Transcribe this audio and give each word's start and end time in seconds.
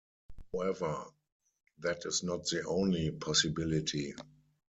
However, 0.51 1.05
that 1.77 2.07
is 2.07 2.23
not 2.23 2.45
the 2.47 2.65
only 2.65 3.11
possibility. 3.11 4.15